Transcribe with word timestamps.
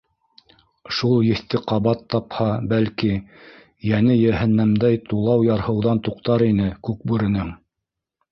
Шул 0.99 1.11
Еҫте 1.25 1.59
ҡабат 1.71 1.99
тапһа, 2.13 2.47
бәлки, 2.71 3.11
йәне 3.91 4.17
йәһәннәмдәй 4.23 4.99
тулау-ярһыуҙан 5.11 6.01
туҡтар 6.09 6.47
ине 6.49 6.73
Күкбүренең. 6.89 7.53